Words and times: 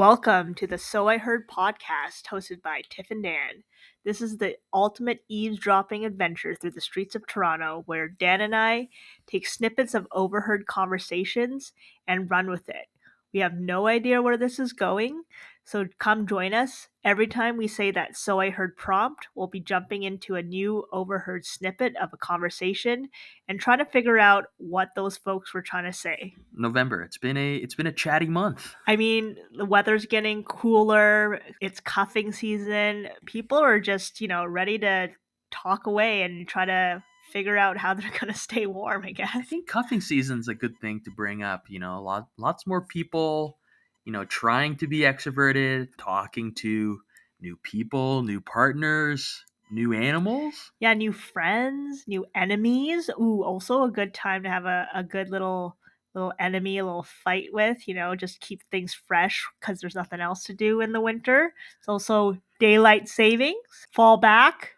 Welcome 0.00 0.54
to 0.54 0.66
the 0.66 0.78
So 0.78 1.08
I 1.08 1.18
Heard 1.18 1.46
podcast 1.46 2.24
hosted 2.24 2.62
by 2.62 2.80
Tiff 2.88 3.10
and 3.10 3.22
Dan. 3.22 3.64
This 4.02 4.22
is 4.22 4.38
the 4.38 4.56
ultimate 4.72 5.22
eavesdropping 5.28 6.06
adventure 6.06 6.54
through 6.54 6.70
the 6.70 6.80
streets 6.80 7.14
of 7.14 7.26
Toronto 7.26 7.82
where 7.84 8.08
Dan 8.08 8.40
and 8.40 8.56
I 8.56 8.88
take 9.26 9.46
snippets 9.46 9.92
of 9.92 10.08
overheard 10.10 10.64
conversations 10.64 11.74
and 12.08 12.30
run 12.30 12.48
with 12.48 12.70
it. 12.70 12.86
We 13.34 13.40
have 13.40 13.60
no 13.60 13.88
idea 13.88 14.22
where 14.22 14.38
this 14.38 14.58
is 14.58 14.72
going, 14.72 15.22
so 15.64 15.86
come 15.98 16.26
join 16.26 16.52
us. 16.52 16.88
Every 17.04 17.26
time 17.26 17.56
we 17.56 17.68
say 17.68 17.90
that 17.92 18.16
So 18.16 18.40
I 18.40 18.50
Heard 18.50 18.76
prompt, 18.76 19.28
we'll 19.34 19.46
be 19.46 19.60
jumping 19.60 20.02
into 20.02 20.34
a 20.34 20.42
new 20.42 20.84
overheard 20.92 21.44
snippet 21.46 21.94
of 21.96 22.10
a 22.12 22.16
conversation 22.16 23.08
and 23.48 23.60
trying 23.60 23.78
to 23.78 23.84
figure 23.84 24.18
out 24.18 24.46
what 24.58 24.88
those 24.96 25.16
folks 25.16 25.54
were 25.54 25.62
trying 25.62 25.84
to 25.84 25.92
say. 25.92 26.34
November. 26.52 27.02
It's 27.02 27.18
been 27.18 27.36
a 27.36 27.56
it's 27.56 27.74
been 27.74 27.86
a 27.86 27.92
chatty 27.92 28.26
month. 28.26 28.74
I 28.86 28.96
mean, 28.96 29.36
the 29.52 29.64
weather's 29.64 30.06
getting 30.06 30.44
cooler, 30.44 31.40
it's 31.60 31.80
cuffing 31.80 32.32
season. 32.32 33.08
People 33.24 33.58
are 33.58 33.80
just, 33.80 34.20
you 34.20 34.28
know, 34.28 34.44
ready 34.44 34.78
to 34.80 35.10
talk 35.50 35.86
away 35.86 36.22
and 36.22 36.46
try 36.48 36.64
to 36.64 37.02
figure 37.30 37.56
out 37.56 37.76
how 37.76 37.94
they're 37.94 38.10
going 38.10 38.32
to 38.32 38.38
stay 38.38 38.66
warm, 38.66 39.04
I 39.04 39.12
guess. 39.12 39.30
I 39.34 39.42
think 39.42 39.66
cuffing 39.66 40.00
season's 40.00 40.48
a 40.48 40.54
good 40.54 40.78
thing 40.80 41.00
to 41.04 41.10
bring 41.10 41.42
up. 41.42 41.64
You 41.68 41.78
know, 41.78 41.96
a 41.96 42.00
lot 42.00 42.28
lots 42.36 42.66
more 42.66 42.84
people, 42.84 43.58
you 44.04 44.12
know, 44.12 44.24
trying 44.24 44.76
to 44.76 44.86
be 44.86 45.00
extroverted, 45.00 45.88
talking 45.98 46.54
to 46.56 47.00
new 47.40 47.56
people, 47.62 48.22
new 48.22 48.40
partners, 48.40 49.44
new 49.70 49.92
animals. 49.92 50.72
Yeah, 50.80 50.94
new 50.94 51.12
friends, 51.12 52.04
new 52.06 52.26
enemies. 52.34 53.10
Ooh, 53.18 53.42
also 53.42 53.84
a 53.84 53.90
good 53.90 54.14
time 54.14 54.42
to 54.42 54.48
have 54.48 54.64
a, 54.64 54.88
a 54.94 55.02
good 55.02 55.30
little 55.30 55.76
little 56.14 56.32
enemy, 56.40 56.78
a 56.78 56.84
little 56.84 57.06
fight 57.24 57.50
with, 57.52 57.86
you 57.86 57.94
know, 57.94 58.16
just 58.16 58.40
keep 58.40 58.62
things 58.70 58.92
fresh 58.92 59.46
because 59.60 59.80
there's 59.80 59.94
nothing 59.94 60.20
else 60.20 60.42
to 60.42 60.52
do 60.52 60.80
in 60.80 60.90
the 60.90 61.00
winter. 61.00 61.54
It's 61.78 61.88
also 61.88 62.36
daylight 62.58 63.08
savings, 63.08 63.86
fall 63.92 64.16
back, 64.16 64.72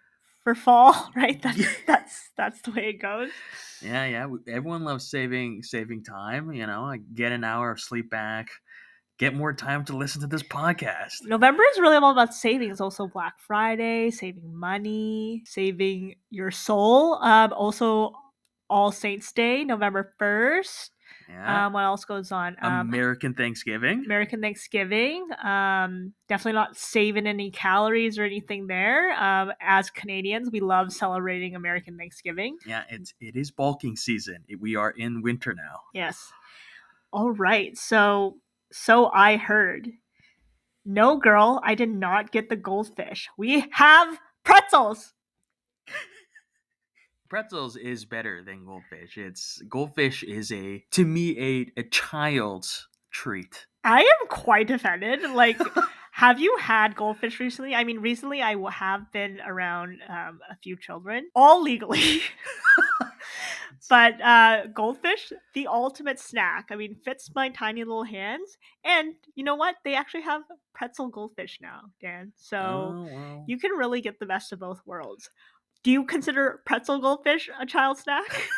for 0.44 0.54
fall, 0.54 1.10
right? 1.16 1.40
That's 1.42 1.64
that's 1.86 2.30
that's 2.36 2.62
the 2.62 2.72
way 2.72 2.90
it 2.90 3.00
goes. 3.00 3.30
Yeah, 3.80 4.04
yeah. 4.06 4.26
Everyone 4.48 4.84
loves 4.84 5.08
saving 5.08 5.62
saving 5.62 6.04
time. 6.04 6.52
You 6.52 6.66
know, 6.66 6.94
get 7.14 7.32
an 7.32 7.44
hour 7.44 7.72
of 7.72 7.80
sleep 7.80 8.10
back, 8.10 8.48
get 9.18 9.34
more 9.34 9.52
time 9.52 9.84
to 9.84 9.96
listen 9.96 10.20
to 10.20 10.26
this 10.26 10.42
podcast. 10.42 11.14
November 11.24 11.62
is 11.72 11.78
really 11.78 11.96
all 11.96 12.12
about 12.12 12.34
saving. 12.34 12.70
It's 12.70 12.80
also 12.80 13.06
Black 13.06 13.38
Friday, 13.38 14.10
saving 14.10 14.54
money, 14.54 15.42
saving 15.44 16.16
your 16.30 16.50
soul. 16.50 17.14
Um, 17.22 17.52
also 17.52 18.12
All 18.68 18.92
Saints 18.92 19.32
Day, 19.32 19.64
November 19.64 20.12
first. 20.18 20.92
Yeah. 21.28 21.66
Um, 21.66 21.72
what 21.72 21.84
else 21.84 22.04
goes 22.04 22.32
on? 22.32 22.56
Um, 22.60 22.88
American 22.88 23.34
Thanksgiving. 23.34 24.04
American 24.04 24.40
Thanksgiving. 24.40 25.28
Um, 25.42 26.12
definitely 26.28 26.54
not 26.54 26.76
saving 26.76 27.26
any 27.26 27.50
calories 27.50 28.18
or 28.18 28.24
anything 28.24 28.66
there. 28.66 29.12
Um, 29.12 29.52
as 29.60 29.90
Canadians, 29.90 30.50
we 30.50 30.60
love 30.60 30.92
celebrating 30.92 31.54
American 31.54 31.96
Thanksgiving. 31.96 32.58
Yeah, 32.66 32.82
it's 32.88 33.14
it 33.20 33.36
is 33.36 33.50
bulking 33.50 33.96
season. 33.96 34.44
We 34.60 34.76
are 34.76 34.90
in 34.90 35.22
winter 35.22 35.54
now. 35.54 35.80
Yes. 35.94 36.32
All 37.12 37.30
right. 37.30 37.76
So 37.76 38.38
so 38.72 39.10
I 39.12 39.36
heard. 39.36 39.88
No, 40.84 41.16
girl, 41.16 41.60
I 41.62 41.74
did 41.76 41.90
not 41.90 42.32
get 42.32 42.48
the 42.48 42.56
goldfish. 42.56 43.28
We 43.38 43.66
have 43.72 44.18
pretzels 44.44 45.14
pretzels 47.32 47.76
is 47.76 48.04
better 48.04 48.42
than 48.44 48.66
goldfish. 48.66 49.16
It's 49.16 49.62
goldfish 49.66 50.22
is 50.22 50.52
a 50.52 50.84
to 50.90 51.06
me 51.06 51.38
a 51.40 51.80
a 51.80 51.82
child's 51.84 52.86
treat. 53.10 53.66
I 53.82 54.00
am 54.00 54.28
quite 54.28 54.70
offended. 54.70 55.22
Like, 55.30 55.58
have 56.12 56.38
you 56.38 56.54
had 56.60 56.94
goldfish 56.94 57.40
recently? 57.40 57.74
I 57.74 57.84
mean, 57.84 58.00
recently 58.00 58.42
I 58.42 58.54
have 58.70 59.10
been 59.12 59.40
around 59.40 60.00
um, 60.10 60.40
a 60.50 60.56
few 60.62 60.76
children, 60.76 61.30
all 61.34 61.62
legally. 61.62 62.20
but 63.88 64.20
uh, 64.20 64.66
goldfish, 64.74 65.32
the 65.54 65.66
ultimate 65.66 66.18
snack. 66.18 66.68
I 66.70 66.76
mean, 66.76 66.96
fits 67.04 67.30
my 67.34 67.48
tiny 67.48 67.84
little 67.84 68.04
hands. 68.04 68.56
And 68.84 69.14
you 69.34 69.44
know 69.44 69.56
what? 69.56 69.76
They 69.84 69.94
actually 69.94 70.22
have 70.22 70.42
pretzel 70.74 71.08
goldfish 71.08 71.58
now, 71.60 71.80
Dan. 72.00 72.32
So 72.36 72.58
oh, 72.58 73.08
wow. 73.10 73.44
you 73.46 73.58
can 73.58 73.72
really 73.72 74.00
get 74.00 74.18
the 74.18 74.26
best 74.26 74.52
of 74.52 74.60
both 74.60 74.80
worlds 74.86 75.30
do 75.82 75.90
you 75.90 76.04
consider 76.04 76.62
pretzel 76.64 77.00
goldfish 77.00 77.50
a 77.58 77.66
child 77.66 77.98
snack? 77.98 78.48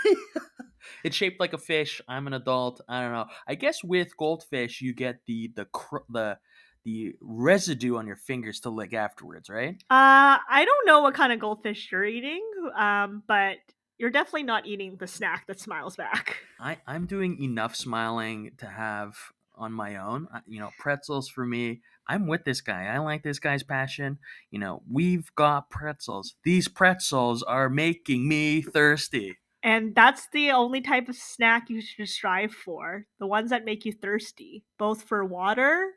it's 1.04 1.16
shaped 1.16 1.41
like 1.41 1.52
a 1.52 1.58
fish. 1.58 2.00
I'm 2.08 2.26
an 2.26 2.34
adult. 2.34 2.80
I 2.88 3.00
don't 3.00 3.12
know. 3.12 3.26
I 3.46 3.54
guess 3.54 3.82
with 3.82 4.16
goldfish, 4.16 4.80
you 4.80 4.94
get 4.94 5.20
the 5.26 5.52
the 5.54 5.64
cr- 5.66 5.98
the 6.08 6.38
the 6.84 7.14
residue 7.22 7.96
on 7.96 8.06
your 8.06 8.16
fingers 8.16 8.60
to 8.60 8.70
lick 8.70 8.92
afterwards, 8.92 9.48
right? 9.48 9.74
Uh, 9.91 10.36
I 10.50 10.66
don't 10.66 10.86
know 10.86 11.00
what 11.00 11.14
kind 11.14 11.32
of 11.32 11.38
goldfish 11.38 11.88
you're 11.91 12.04
eating, 12.04 12.46
um, 12.76 13.22
but 13.26 13.56
you're 13.99 14.10
definitely 14.10 14.44
not 14.44 14.66
eating 14.66 14.97
the 14.97 15.06
snack 15.06 15.47
that 15.47 15.60
smiles 15.60 15.97
back. 15.97 16.37
I 16.60 16.78
I'm 16.87 17.06
doing 17.06 17.43
enough 17.43 17.77
smiling 17.77 18.53
to 18.59 18.66
have 18.66 19.16
on 19.56 19.72
my 19.72 19.97
own. 19.97 20.28
You 20.47 20.60
know, 20.60 20.71
pretzels 20.78 21.28
for 21.28 21.47
me 21.47 21.81
I'm 22.06 22.27
with 22.27 22.44
this 22.44 22.60
guy. 22.60 22.87
I 22.87 22.99
like 22.99 23.22
this 23.22 23.38
guy's 23.38 23.62
passion. 23.62 24.19
You 24.50 24.59
know, 24.59 24.83
we've 24.91 25.34
got 25.34 25.71
pretzels. 25.71 26.34
These 26.44 26.69
pretzels 26.69 27.43
are 27.43 27.69
making 27.69 28.28
me 28.28 28.62
thirsty. 28.62 29.38
And 29.62 29.94
that's 29.94 30.28
the 30.33 30.50
only 30.50 30.83
type 30.83 31.09
of 31.09 31.16
snack 31.16 31.71
you 31.71 31.81
should 31.81 32.09
strive 32.09 32.53
for 32.53 33.06
the 33.19 33.27
ones 33.27 33.50
that 33.50 33.65
make 33.65 33.87
you 33.87 33.93
thirsty, 33.93 34.65
both 34.78 35.03
for 35.04 35.25
water 35.25 35.93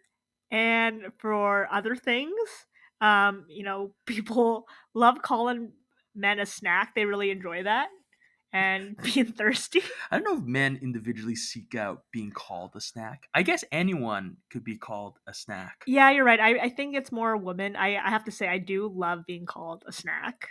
and 0.50 1.12
for 1.18 1.68
other 1.72 1.96
things. 1.96 2.32
Um, 3.02 3.46
you 3.50 3.64
know, 3.64 3.92
people 4.06 4.68
love 4.94 5.22
calling 5.22 5.74
men 6.18 6.40
a 6.40 6.46
snack, 6.46 6.94
they 6.96 7.06
really 7.06 7.32
enjoy 7.32 7.64
that 7.64 7.88
and 8.54 8.98
being 9.04 9.32
thirsty. 9.32 9.82
I 10.12 10.18
don't 10.18 10.24
know 10.24 10.42
if 10.42 10.48
men 10.48 10.80
individually 10.82 11.36
seek 11.36 11.76
out 11.76 12.04
being 12.12 12.32
called 12.32 12.72
a 12.76 12.82
snack. 12.82 13.28
I 13.34 13.44
guess 13.44 13.64
anyone 13.72 14.38
could 14.50 14.64
be 14.64 14.78
called 14.78 15.20
a 15.28 15.34
snack. 15.34 15.84
Yeah, 15.86 16.10
you're 16.12 16.26
right. 16.26 16.40
I, 16.40 16.60
I 16.60 16.70
think 16.70 16.96
it's 16.96 17.12
more 17.12 17.38
women. 17.38 17.76
I, 17.76 17.98
I 17.98 18.10
have 18.10 18.26
to 18.26 18.32
say, 18.32 18.48
I 18.48 18.58
do 18.58 18.92
love 18.94 19.20
being 19.28 19.46
called 19.46 19.84
a 19.88 19.92
snack. 19.92 20.50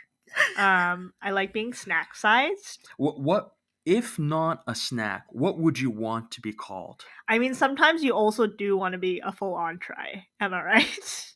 Um, 0.59 1.13
I 1.23 1.31
like 1.31 1.53
being 1.53 1.73
snack 1.73 2.15
sized. 2.15 2.89
What, 2.97 3.21
what 3.21 3.53
if 3.85 4.19
not 4.19 4.63
a 4.67 4.75
snack? 4.75 5.25
What 5.31 5.59
would 5.59 5.79
you 5.79 5.91
want 5.91 6.33
to 6.33 6.41
be 6.41 6.53
called? 6.53 7.05
I 7.29 7.39
mean, 7.39 7.55
sometimes 7.55 8.03
you 8.03 8.13
also 8.13 8.47
do 8.47 8.77
want 8.77 8.93
to 8.93 8.99
be 8.99 9.23
a 9.25 9.33
full 9.33 9.55
entree. 9.55 10.27
Am 10.41 10.53
I 10.53 10.63
right? 10.63 11.35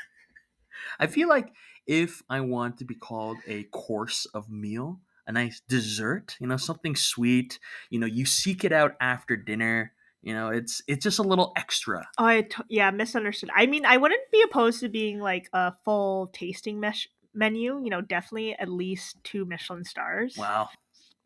I 0.98 1.06
feel 1.06 1.28
like 1.28 1.48
if 1.86 2.22
I 2.28 2.40
want 2.40 2.78
to 2.78 2.84
be 2.84 2.94
called 2.94 3.38
a 3.46 3.64
course 3.64 4.26
of 4.34 4.50
meal, 4.50 5.00
a 5.26 5.32
nice 5.32 5.60
dessert, 5.68 6.36
you 6.40 6.46
know, 6.46 6.56
something 6.56 6.96
sweet. 6.96 7.58
You 7.90 7.98
know, 7.98 8.06
you 8.06 8.24
seek 8.24 8.64
it 8.64 8.72
out 8.72 8.94
after 9.00 9.36
dinner. 9.36 9.92
You 10.22 10.34
know, 10.34 10.48
it's 10.48 10.82
it's 10.88 11.04
just 11.04 11.18
a 11.18 11.22
little 11.22 11.52
extra. 11.56 12.08
Oh, 12.18 12.24
I 12.24 12.42
t- 12.42 12.62
yeah, 12.68 12.90
misunderstood. 12.90 13.50
I 13.54 13.66
mean, 13.66 13.84
I 13.86 13.96
wouldn't 13.96 14.30
be 14.32 14.42
opposed 14.42 14.80
to 14.80 14.88
being 14.88 15.20
like 15.20 15.48
a 15.52 15.72
full 15.84 16.28
tasting 16.28 16.80
mesh 16.80 17.08
menu. 17.34 17.80
You 17.82 17.90
know, 17.90 18.00
definitely 18.00 18.54
at 18.54 18.68
least 18.68 19.22
two 19.22 19.44
Michelin 19.44 19.84
stars. 19.84 20.36
Wow. 20.36 20.68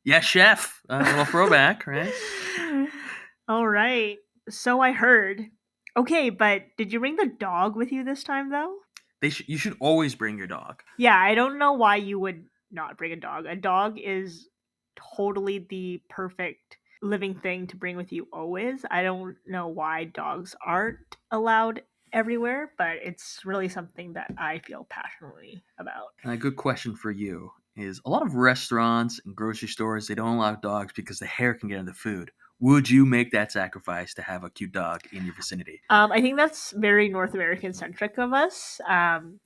Yeah, 0.04 0.20
chef. 0.20 0.81
A 0.88 1.03
little 1.03 1.25
throwback, 1.25 1.87
right? 1.87 2.12
All 3.49 3.66
right. 3.66 4.19
So 4.49 4.81
I 4.81 4.93
heard. 4.93 5.47
Okay, 5.97 6.31
but 6.31 6.62
did 6.78 6.93
you 6.93 7.00
bring 7.00 7.16
the 7.16 7.26
dog 7.26 7.76
with 7.76 7.93
you 7.93 8.04
this 8.04 8.22
time 8.22 8.50
though? 8.50 8.76
They 9.20 9.31
sh- 9.31 9.48
you 9.48 9.58
should 9.58 9.76
always 9.81 10.14
bring 10.14 10.38
your 10.38 10.47
dog. 10.47 10.82
Yeah, 10.98 11.16
I 11.16 11.34
don't 11.34 11.58
know 11.58 11.72
why 11.72 11.97
you 11.97 12.19
would 12.19 12.47
not 12.70 12.97
bring 12.97 13.12
a 13.12 13.16
dog. 13.16 13.47
A 13.47 13.56
dog 13.56 13.98
is 13.98 14.48
totally 14.97 15.66
the 15.69 16.03
perfect 16.08 16.78
living 17.03 17.38
thing 17.41 17.66
to 17.66 17.76
bring 17.76 17.97
with 17.97 18.12
you 18.12 18.28
always. 18.32 18.84
I 18.91 19.03
don't 19.03 19.36
know 19.47 19.69
why 19.69 20.04
dogs 20.04 20.54
aren't 20.64 20.98
allowed 21.31 21.82
everywhere, 22.12 22.72
but 22.76 22.96
it's 23.02 23.44
really 23.44 23.69
something 23.69 24.14
that 24.14 24.32
I 24.38 24.58
feel 24.58 24.87
passionately 24.90 25.64
about. 25.78 26.08
And 26.22 26.32
a 26.32 26.37
good 26.37 26.56
question 26.56 26.96
for 26.96 27.11
you 27.11 27.52
is 27.76 28.00
a 28.05 28.11
lot 28.11 28.22
of 28.22 28.34
restaurants 28.34 29.20
and 29.25 29.34
grocery 29.34 29.69
stores 29.69 30.06
they 30.08 30.14
don't 30.14 30.37
allow 30.37 30.55
dogs 30.56 30.93
because 30.93 31.19
the 31.19 31.26
hair 31.26 31.55
can 31.55 31.69
get 31.69 31.78
in 31.78 31.87
the 31.87 31.94
food. 31.94 32.31
Would 32.60 32.90
you 32.90 33.06
make 33.06 33.32
that 33.32 33.50
sacrifice 33.50 34.14
to 34.14 34.22
have 34.22 34.44
a 34.44 34.50
cute 34.50 34.72
dog 34.72 35.00
in 35.12 35.24
your 35.24 35.34
vicinity? 35.34 35.80
Um, 35.88 36.12
I 36.12 36.20
think 36.20 36.36
that's 36.36 36.72
very 36.72 37.08
North 37.08 37.34
American 37.34 37.72
centric 37.72 38.18
of 38.18 38.32
us. 38.32 38.80
Um, 38.86 39.40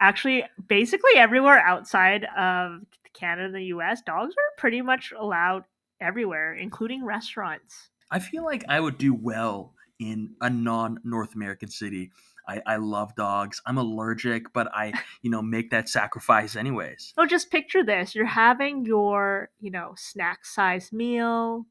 actually 0.00 0.44
basically 0.68 1.12
everywhere 1.16 1.58
outside 1.58 2.26
of 2.36 2.80
Canada 3.12 3.46
and 3.46 3.54
the 3.54 3.64
US, 3.76 4.02
dogs 4.02 4.34
are 4.34 4.58
pretty 4.58 4.82
much 4.82 5.12
allowed 5.18 5.64
everywhere, 6.00 6.54
including 6.54 7.04
restaurants. 7.04 7.90
I 8.10 8.18
feel 8.18 8.44
like 8.44 8.64
I 8.68 8.80
would 8.80 8.98
do 8.98 9.14
well 9.14 9.74
in 9.98 10.34
a 10.40 10.50
non 10.50 10.98
North 11.04 11.34
American 11.34 11.68
city. 11.68 12.10
I, 12.46 12.60
I 12.66 12.76
love 12.76 13.14
dogs. 13.14 13.62
I'm 13.64 13.78
allergic, 13.78 14.52
but 14.52 14.68
I, 14.74 14.92
you 15.22 15.30
know, 15.30 15.40
make 15.40 15.70
that 15.70 15.88
sacrifice 15.88 16.56
anyways. 16.56 17.14
Oh, 17.16 17.26
just 17.26 17.50
picture 17.50 17.82
this. 17.82 18.14
You're 18.14 18.26
having 18.26 18.84
your, 18.84 19.50
you 19.60 19.70
know, 19.70 19.94
snack 19.96 20.44
size 20.44 20.92
meal 20.92 21.66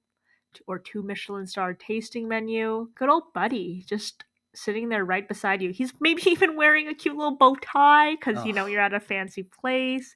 or 0.68 0.80
two 0.80 1.04
Michelin 1.04 1.48
star 1.48 1.74
tasting 1.74 2.28
menu. 2.28 2.90
Good 2.96 3.10
old 3.10 3.34
buddy 3.34 3.84
just 3.88 4.24
sitting 4.56 4.90
there 4.90 5.04
right 5.04 5.28
beside 5.28 5.62
you. 5.62 5.72
He's 5.72 5.94
maybe 6.00 6.24
even 6.30 6.56
wearing 6.56 6.88
a 6.88 6.94
cute 6.94 7.16
little 7.16 7.36
bow 7.36 7.56
tie 7.56 8.16
because 8.16 8.46
you 8.46 8.54
know 8.54 8.66
you're 8.66 8.82
at 8.82 8.94
a 8.94 9.00
fancy 9.00 9.44
place, 9.44 10.16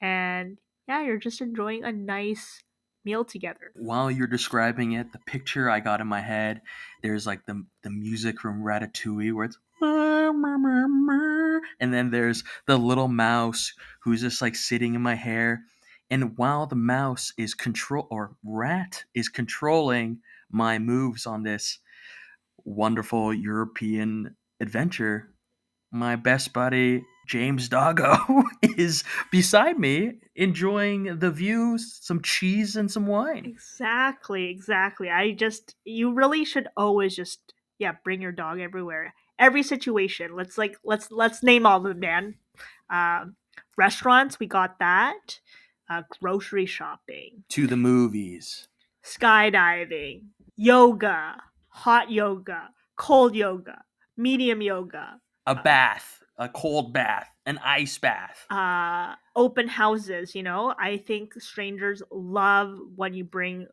and 0.00 0.58
yeah, 0.88 1.02
you're 1.02 1.18
just 1.18 1.40
enjoying 1.40 1.84
a 1.84 1.92
nice 1.92 2.62
meal 3.04 3.24
together. 3.24 3.72
While 3.74 4.10
you're 4.10 4.26
describing 4.26 4.92
it, 4.92 5.12
the 5.12 5.18
picture 5.18 5.68
I 5.68 5.80
got 5.80 6.00
in 6.00 6.06
my 6.06 6.20
head, 6.20 6.62
there's 7.02 7.26
like 7.26 7.46
the 7.46 7.64
the 7.82 7.90
music 7.90 8.40
from 8.40 8.62
Ratatouille 8.62 9.32
where 9.32 9.46
it's 9.46 9.58
and 11.80 11.92
then 11.92 12.10
there's 12.10 12.44
the 12.66 12.76
little 12.76 13.08
mouse 13.08 13.72
who's 14.00 14.20
just 14.20 14.40
like 14.40 14.54
sitting 14.54 14.94
in 14.94 15.02
my 15.02 15.14
hair. 15.14 15.64
And 16.12 16.36
while 16.36 16.66
the 16.66 16.76
mouse 16.76 17.32
is 17.38 17.54
control 17.54 18.06
or 18.10 18.36
rat 18.44 19.02
is 19.14 19.30
controlling 19.30 20.18
my 20.50 20.78
moves 20.78 21.24
on 21.24 21.42
this 21.42 21.78
wonderful 22.66 23.32
European 23.32 24.36
adventure, 24.60 25.32
my 25.90 26.16
best 26.16 26.52
buddy 26.52 27.02
James 27.26 27.66
Doggo 27.70 28.44
is 28.76 29.04
beside 29.30 29.78
me 29.78 30.18
enjoying 30.36 31.18
the 31.18 31.30
views, 31.30 31.98
some 32.02 32.20
cheese 32.20 32.76
and 32.76 32.90
some 32.90 33.06
wine. 33.06 33.46
Exactly, 33.46 34.50
exactly. 34.50 35.08
I 35.08 35.32
just 35.32 35.76
you 35.86 36.12
really 36.12 36.44
should 36.44 36.68
always 36.76 37.16
just 37.16 37.54
yeah 37.78 37.92
bring 38.04 38.20
your 38.20 38.32
dog 38.32 38.60
everywhere, 38.60 39.14
every 39.38 39.62
situation. 39.62 40.36
Let's 40.36 40.58
like 40.58 40.76
let's 40.84 41.10
let's 41.10 41.42
name 41.42 41.64
all 41.64 41.78
of 41.78 41.84
them, 41.84 42.00
Dan. 42.00 42.34
Um, 42.90 43.36
restaurants, 43.78 44.38
we 44.38 44.46
got 44.46 44.78
that. 44.78 45.40
Uh, 45.92 46.02
grocery 46.20 46.64
shopping, 46.66 47.44
To 47.50 47.66
the 47.66 47.76
movies. 47.76 48.68
skydiving, 49.04 50.22
yoga, 50.56 51.36
hot 51.68 52.10
yoga, 52.10 52.70
cold 52.96 53.34
yoga, 53.34 53.82
medium 54.16 54.62
yoga, 54.62 55.20
A 55.46 55.54
bath, 55.54 56.22
a 56.38 56.48
cold 56.48 56.92
bath, 56.92 57.28
an 57.46 57.58
ice 57.58 57.98
bath. 57.98 58.46
uh, 58.50 59.14
open 59.36 59.68
houses. 59.68 60.34
You 60.34 60.42
know, 60.44 60.74
I 60.78 60.96
think 60.98 61.34
strangers 61.40 62.02
love 62.10 62.78
when 62.96 63.14
you 63.14 63.24
bring 63.24 63.66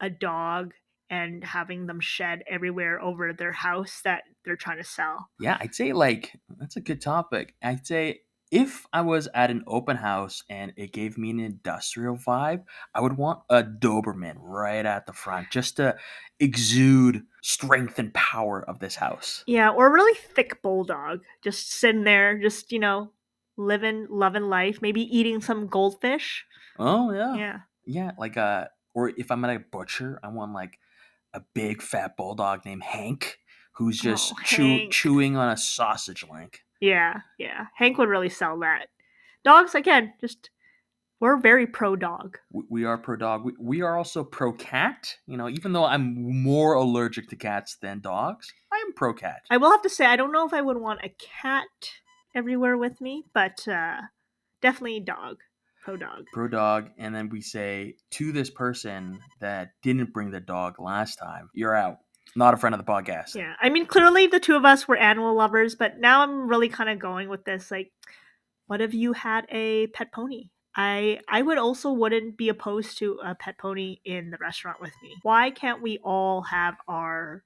a 0.00 0.10
dog 0.10 0.74
and 1.08 1.42
having 1.44 1.86
them 1.86 2.00
shed 2.00 2.42
everywhere 2.48 3.00
over 3.00 3.32
their 3.32 3.52
house 3.52 4.00
that 4.04 4.24
they're 4.44 4.56
trying 4.56 4.78
to 4.78 4.84
sell. 4.84 5.28
Yeah, 5.40 5.56
I'd 5.60 5.74
say 5.74 5.92
like 5.92 6.32
that's 6.58 6.76
a 6.76 6.80
good 6.80 7.00
topic. 7.00 7.54
I'd 7.62 7.86
say 7.86 8.20
if 8.50 8.86
I 8.92 9.00
was 9.00 9.28
at 9.34 9.50
an 9.50 9.64
open 9.66 9.96
house 9.96 10.42
and 10.48 10.72
it 10.76 10.92
gave 10.92 11.18
me 11.18 11.30
an 11.30 11.40
industrial 11.40 12.16
vibe, 12.16 12.64
I 12.94 13.00
would 13.00 13.16
want 13.16 13.40
a 13.50 13.62
Doberman 13.62 14.36
right 14.38 14.86
at 14.86 15.06
the 15.06 15.12
front 15.12 15.50
just 15.50 15.76
to 15.76 15.96
exude 16.38 17.24
strength 17.42 17.98
and 17.98 18.14
power 18.14 18.62
of 18.62 18.78
this 18.78 18.96
house. 18.96 19.42
Yeah, 19.46 19.70
or 19.70 19.88
a 19.88 19.92
really 19.92 20.16
thick 20.34 20.62
bulldog, 20.62 21.20
just 21.42 21.72
sitting 21.72 22.04
there, 22.04 22.38
just 22.38 22.70
you 22.70 22.78
know, 22.78 23.10
living, 23.56 24.06
loving 24.10 24.44
life, 24.44 24.80
maybe 24.80 25.02
eating 25.02 25.40
some 25.40 25.66
goldfish. 25.66 26.44
Oh 26.78 27.12
yeah. 27.12 27.34
Yeah, 27.34 27.58
Yeah, 27.84 28.10
like 28.18 28.36
a 28.36 28.70
or 28.94 29.10
if 29.16 29.30
I'm 29.30 29.44
at 29.44 29.56
a 29.56 29.58
butcher, 29.58 30.20
I 30.22 30.28
want 30.28 30.52
like 30.52 30.78
a 31.34 31.42
big 31.52 31.82
fat 31.82 32.16
bulldog 32.16 32.64
named 32.64 32.84
Hank 32.84 33.38
who's 33.72 34.00
oh, 34.00 34.04
just 34.04 34.32
Oh, 34.32 34.42
chew, 34.44 34.88
chewing 34.90 35.36
on 35.36 35.48
a 35.48 35.56
sausage 35.56 36.24
link. 36.30 36.64
Yeah, 36.80 37.20
yeah. 37.38 37.66
Hank 37.74 37.98
would 37.98 38.08
really 38.08 38.28
sell 38.28 38.58
that. 38.60 38.86
Dogs, 39.44 39.74
again, 39.74 40.12
just 40.20 40.50
we're 41.20 41.38
very 41.38 41.66
pro 41.66 41.96
dog. 41.96 42.38
We, 42.50 42.84
are 42.84 42.98
pro 42.98 43.16
dog. 43.16 43.44
We, 43.44 43.52
we 43.58 43.82
are 43.82 43.96
also 43.96 44.22
pro 44.22 44.52
cat. 44.52 45.16
You 45.26 45.36
know, 45.36 45.48
even 45.48 45.72
though 45.72 45.84
I'm 45.84 46.42
more 46.42 46.74
allergic 46.74 47.28
to 47.30 47.36
cats 47.36 47.76
than 47.80 48.00
dogs, 48.00 48.52
I 48.72 48.82
am 48.86 48.92
pro 48.92 49.14
cat. 49.14 49.42
I 49.50 49.56
will 49.56 49.70
have 49.70 49.82
to 49.82 49.90
say, 49.90 50.06
I 50.06 50.16
don't 50.16 50.32
know 50.32 50.46
if 50.46 50.52
I 50.52 50.60
would 50.60 50.76
want 50.76 51.00
a 51.04 51.14
cat 51.42 51.66
everywhere 52.34 52.76
with 52.76 53.00
me, 53.00 53.24
but 53.32 53.66
uh, 53.66 54.02
definitely 54.60 55.00
dog, 55.00 55.38
pro 55.82 55.96
dog. 55.96 56.26
Pro 56.32 56.48
dog, 56.48 56.90
and 56.98 57.14
then 57.14 57.30
we 57.30 57.40
say 57.40 57.94
to 58.10 58.32
this 58.32 58.50
person 58.50 59.18
that 59.40 59.70
didn't 59.82 60.12
bring 60.12 60.30
the 60.30 60.40
dog 60.40 60.78
last 60.78 61.16
time, 61.16 61.48
you're 61.54 61.74
out. 61.74 61.98
Not 62.34 62.54
a 62.54 62.56
friend 62.56 62.74
of 62.74 62.84
the 62.84 62.90
podcast. 62.90 63.34
Yeah, 63.34 63.54
I 63.60 63.68
mean, 63.68 63.86
clearly 63.86 64.26
the 64.26 64.40
two 64.40 64.56
of 64.56 64.64
us 64.64 64.86
were 64.88 64.96
animal 64.96 65.34
lovers, 65.34 65.74
but 65.74 65.98
now 66.00 66.22
I'm 66.22 66.48
really 66.48 66.68
kind 66.68 66.90
of 66.90 66.98
going 66.98 67.28
with 67.28 67.44
this. 67.44 67.70
Like, 67.70 67.92
what 68.66 68.80
if 68.80 68.92
you 68.94 69.12
had 69.12 69.46
a 69.50 69.86
pet 69.88 70.12
pony? 70.12 70.50
I 70.74 71.20
I 71.28 71.40
would 71.42 71.56
also 71.56 71.92
wouldn't 71.92 72.36
be 72.36 72.48
opposed 72.50 72.98
to 72.98 73.18
a 73.24 73.34
pet 73.34 73.56
pony 73.58 73.98
in 74.04 74.30
the 74.30 74.36
restaurant 74.38 74.80
with 74.80 74.92
me. 75.02 75.14
Why 75.22 75.50
can't 75.50 75.80
we 75.80 75.98
all 76.04 76.42
have 76.42 76.74
our 76.88 77.42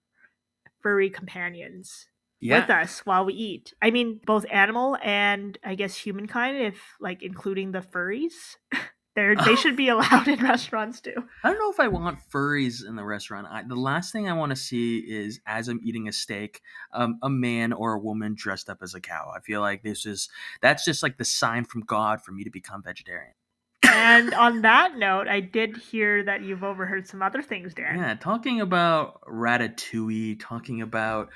furry 0.83 1.11
companions 1.11 2.06
Yeah. 2.41 2.61
with 2.61 2.71
us 2.71 3.00
while 3.06 3.25
we 3.25 3.35
eat? 3.35 3.73
I 3.81 3.91
mean, 3.93 4.21
both 4.26 4.44
animal 4.50 4.97
and 5.03 5.56
I 5.62 5.76
guess 5.76 5.94
humankind, 5.97 6.56
if 6.56 6.81
like 6.99 7.23
including 7.23 7.71
the 7.71 7.81
furries, 7.83 8.56
they 9.17 9.35
they 9.45 9.57
should 9.57 9.77
be 9.77 9.89
allowed 9.89 10.29
in 10.29 10.39
restaurants 10.45 11.01
too. 11.01 11.15
I 11.43 11.51
don't 11.51 11.59
know 11.59 11.71
if 11.71 11.81
I 11.81 11.89
want 11.89 12.19
furries 12.33 12.87
in 12.87 12.95
the 12.97 13.05
restaurant. 13.05 13.49
I, 13.51 13.62
the 13.65 13.75
last 13.75 14.12
thing 14.12 14.29
I 14.29 14.33
want 14.35 14.51
to 14.51 14.57
see 14.57 14.99
is, 14.99 15.41
as 15.47 15.69
I'm 15.69 15.81
eating 15.83 16.07
a 16.09 16.12
steak, 16.12 16.61
um, 16.93 17.19
a 17.23 17.29
man 17.29 17.73
or 17.73 17.95
a 17.95 17.99
woman 17.99 18.35
dressed 18.37 18.71
up 18.71 18.79
as 18.83 18.95
a 18.95 19.01
cow. 19.01 19.33
I 19.35 19.41
feel 19.41 19.61
like 19.61 19.83
this 19.83 20.07
is 20.07 20.29
that's 20.61 20.85
just 20.85 21.03
like 21.03 21.19
the 21.19 21.25
sign 21.25 21.65
from 21.65 21.83
God 21.83 22.23
for 22.23 22.33
me 22.33 22.45
to 22.45 22.51
become 22.51 22.83
vegetarian. 22.83 23.35
And 23.83 24.33
on 24.35 24.62
that 24.62 24.97
note, 24.97 25.27
I 25.27 25.41
did 25.41 25.77
hear 25.77 26.23
that 26.25 26.43
you've 26.43 26.62
overheard 26.62 27.09
some 27.09 27.21
other 27.21 27.43
things, 27.43 27.75
Darren. 27.75 27.97
Yeah, 27.97 28.15
talking 28.15 28.61
about 28.61 29.23
ratatouille, 29.23 30.39
talking 30.41 30.83
about 30.83 31.31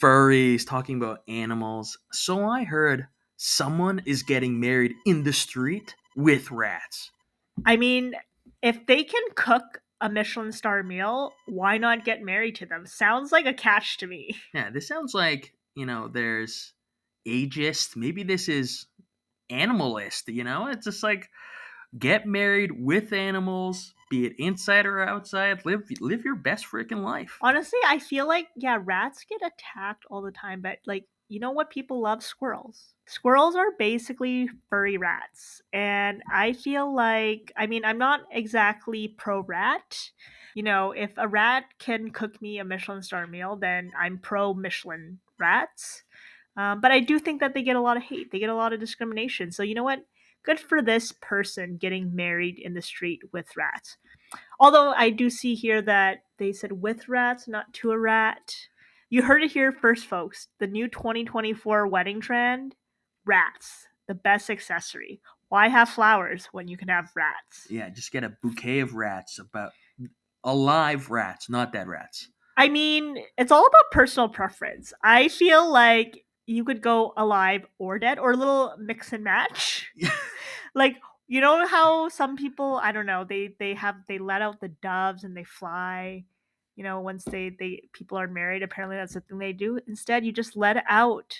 furries, 0.00 0.66
talking 0.66 0.96
about 0.96 1.20
animals. 1.28 1.98
So 2.12 2.44
I 2.44 2.64
heard 2.64 3.06
someone 3.36 4.02
is 4.06 4.24
getting 4.24 4.58
married 4.58 4.94
in 5.06 5.22
the 5.22 5.32
street 5.32 5.94
with 6.16 6.50
rats. 6.50 7.10
I 7.64 7.76
mean, 7.76 8.14
if 8.62 8.86
they 8.86 9.04
can 9.04 9.22
cook 9.34 9.82
a 10.00 10.08
Michelin 10.08 10.52
star 10.52 10.82
meal, 10.82 11.32
why 11.46 11.78
not 11.78 12.04
get 12.04 12.22
married 12.22 12.56
to 12.56 12.66
them? 12.66 12.86
Sounds 12.86 13.32
like 13.32 13.46
a 13.46 13.54
catch 13.54 13.98
to 13.98 14.06
me. 14.06 14.36
Yeah, 14.54 14.70
this 14.70 14.88
sounds 14.88 15.14
like, 15.14 15.52
you 15.74 15.86
know, 15.86 16.08
there's 16.08 16.72
ageist. 17.26 17.96
Maybe 17.96 18.22
this 18.22 18.48
is 18.48 18.86
animalist, 19.50 20.32
you 20.32 20.44
know? 20.44 20.66
It's 20.68 20.84
just 20.84 21.02
like 21.02 21.28
get 21.98 22.26
married 22.26 22.70
with 22.72 23.12
animals, 23.12 23.94
be 24.10 24.26
it 24.26 24.34
inside 24.38 24.86
or 24.86 25.00
outside. 25.00 25.64
Live 25.64 25.82
live 26.00 26.24
your 26.24 26.36
best 26.36 26.66
freaking 26.66 27.02
life. 27.04 27.38
Honestly, 27.42 27.78
I 27.86 27.98
feel 27.98 28.26
like 28.26 28.48
yeah, 28.56 28.78
rats 28.82 29.24
get 29.28 29.40
attacked 29.40 30.04
all 30.10 30.22
the 30.22 30.32
time, 30.32 30.60
but 30.62 30.78
like 30.86 31.04
you 31.30 31.38
know 31.38 31.52
what 31.52 31.70
people 31.70 32.02
love 32.02 32.24
squirrels. 32.24 32.94
Squirrels 33.06 33.54
are 33.54 33.70
basically 33.78 34.48
furry 34.68 34.98
rats. 34.98 35.62
And 35.72 36.22
I 36.30 36.52
feel 36.52 36.92
like 36.92 37.52
I 37.56 37.68
mean, 37.68 37.84
I'm 37.84 37.98
not 37.98 38.22
exactly 38.32 39.08
pro 39.08 39.40
rat. 39.40 40.10
You 40.54 40.64
know, 40.64 40.90
if 40.90 41.12
a 41.16 41.28
rat 41.28 41.64
can 41.78 42.10
cook 42.10 42.42
me 42.42 42.58
a 42.58 42.64
Michelin 42.64 43.02
star 43.02 43.28
meal, 43.28 43.54
then 43.54 43.92
I'm 43.98 44.18
pro 44.18 44.52
Michelin 44.52 45.20
rats. 45.38 46.02
Um, 46.56 46.80
but 46.80 46.90
I 46.90 46.98
do 46.98 47.20
think 47.20 47.40
that 47.40 47.54
they 47.54 47.62
get 47.62 47.76
a 47.76 47.80
lot 47.80 47.96
of 47.96 48.02
hate. 48.02 48.32
They 48.32 48.40
get 48.40 48.50
a 48.50 48.54
lot 48.54 48.72
of 48.72 48.80
discrimination. 48.80 49.52
So 49.52 49.62
you 49.62 49.76
know 49.76 49.84
what? 49.84 50.00
Good 50.42 50.58
for 50.58 50.82
this 50.82 51.12
person 51.12 51.76
getting 51.76 52.16
married 52.16 52.58
in 52.58 52.74
the 52.74 52.82
street 52.82 53.20
with 53.32 53.56
rats. 53.56 53.98
Although 54.58 54.92
I 54.92 55.10
do 55.10 55.30
see 55.30 55.54
here 55.54 55.80
that 55.82 56.24
they 56.38 56.52
said 56.52 56.72
with 56.72 57.08
rats, 57.08 57.46
not 57.46 57.72
to 57.74 57.92
a 57.92 57.98
rat. 57.98 58.56
You 59.10 59.22
heard 59.22 59.42
it 59.42 59.50
here 59.50 59.72
first, 59.72 60.06
folks. 60.06 60.46
The 60.60 60.68
new 60.68 60.86
2024 60.86 61.88
wedding 61.88 62.20
trend 62.20 62.76
rats, 63.26 63.88
the 64.06 64.14
best 64.14 64.48
accessory. 64.48 65.20
Why 65.48 65.66
have 65.66 65.88
flowers 65.88 66.46
when 66.52 66.68
you 66.68 66.76
can 66.76 66.86
have 66.86 67.10
rats? 67.16 67.66
Yeah, 67.68 67.88
just 67.90 68.12
get 68.12 68.22
a 68.22 68.36
bouquet 68.40 68.78
of 68.78 68.94
rats 68.94 69.40
about 69.40 69.72
alive 70.44 71.10
rats, 71.10 71.50
not 71.50 71.72
dead 71.72 71.88
rats. 71.88 72.28
I 72.56 72.68
mean, 72.68 73.16
it's 73.36 73.50
all 73.50 73.66
about 73.66 73.90
personal 73.90 74.28
preference. 74.28 74.92
I 75.02 75.26
feel 75.26 75.68
like 75.68 76.24
you 76.46 76.62
could 76.64 76.80
go 76.80 77.12
alive 77.16 77.66
or 77.78 77.98
dead 77.98 78.20
or 78.20 78.30
a 78.30 78.36
little 78.36 78.74
mix 78.78 79.12
and 79.12 79.24
match. 79.24 79.90
like 80.74 80.96
you 81.26 81.40
know 81.40 81.64
how 81.66 82.08
some 82.08 82.36
people 82.36 82.80
i 82.82 82.90
don't 82.90 83.06
know 83.06 83.24
they 83.24 83.54
they 83.60 83.74
have 83.74 83.94
they 84.08 84.18
let 84.18 84.42
out 84.42 84.60
the 84.60 84.68
doves 84.68 85.22
and 85.22 85.36
they 85.36 85.44
fly 85.44 86.24
you 86.80 86.84
know 86.84 86.98
once 86.98 87.24
they 87.24 87.50
they 87.50 87.82
people 87.92 88.16
are 88.16 88.26
married 88.26 88.62
apparently 88.62 88.96
that's 88.96 89.12
the 89.12 89.20
thing 89.20 89.36
they 89.36 89.52
do 89.52 89.78
instead 89.86 90.24
you 90.24 90.32
just 90.32 90.56
let 90.56 90.82
out 90.88 91.36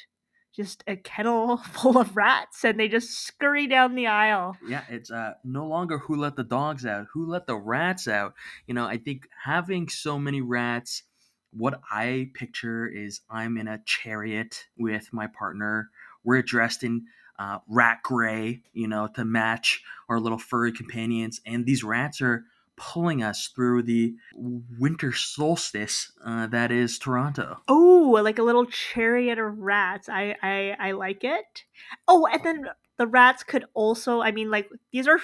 just 0.54 0.85
a 0.87 0.97
kennel 0.97 1.56
full 1.73 1.97
of 1.97 2.14
rats 2.14 2.62
and 2.62 2.78
they 2.78 2.88
just 2.88 3.26
scurry 3.26 3.66
down 3.66 3.94
the 3.94 4.06
aisle 4.06 4.54
Yeah, 4.68 4.85
it's 4.90 5.11
uh 5.11 5.32
no 5.42 5.66
longer 5.66 5.97
who 5.97 6.16
let 6.16 6.37
the 6.37 6.44
dogs 6.44 6.85
out, 6.85 7.06
who 7.14 7.26
let 7.26 7.47
the 7.47 7.56
rats 7.56 8.06
out. 8.06 8.35
You 8.66 8.75
know, 8.75 8.85
I 8.85 8.99
think 8.99 9.28
having 9.44 9.88
so 9.88 10.18
many 10.18 10.42
rats, 10.42 11.04
what 11.52 11.80
I 11.90 12.30
picture 12.35 12.87
is 12.87 13.23
I'm 13.30 13.56
in 13.56 13.66
a 13.66 13.80
chariot 13.87 14.66
with 14.76 15.11
my 15.11 15.26
partner. 15.26 15.88
We're 16.23 16.42
dressed 16.42 16.82
in 16.82 17.06
uh, 17.38 17.61
rat 17.66 18.00
gray, 18.02 18.61
you 18.75 18.88
know, 18.88 19.09
to 19.14 19.25
match 19.25 19.82
our 20.11 20.20
little 20.20 20.38
furry 20.38 20.73
companions, 20.73 21.40
and 21.47 21.64
these 21.64 21.82
rats 21.82 22.20
are 22.20 22.44
pulling 22.80 23.22
us 23.22 23.49
through 23.54 23.82
the 23.82 24.14
winter 24.34 25.12
solstice 25.12 26.10
uh, 26.25 26.46
that 26.46 26.72
is 26.72 26.99
Toronto. 26.99 27.58
Oh, 27.68 28.18
like 28.25 28.38
a 28.38 28.42
little 28.42 28.64
chariot 28.64 29.38
of 29.38 29.58
rats. 29.58 30.08
I, 30.08 30.34
I 30.42 30.76
I 30.80 30.92
like 30.92 31.22
it. 31.22 31.64
Oh, 32.08 32.26
and 32.26 32.42
then 32.42 32.66
the 32.96 33.06
rats 33.06 33.44
could 33.44 33.66
also. 33.75 34.22
I 34.22 34.32
mean, 34.32 34.50
like 34.50 34.68
these 34.92 35.06
are 35.06 35.20